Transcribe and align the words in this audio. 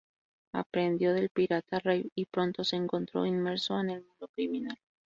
Aprendió 0.53 1.13
del 1.13 1.29
pirata 1.29 1.77
Rav 1.77 2.03
y 2.15 2.25
pronto 2.25 2.63
se 2.63 2.75
encontró 2.75 3.23
inmerso 3.27 3.79
en 3.79 3.91
el 3.91 4.01
mundo 4.03 4.27
criminal. 4.35 4.79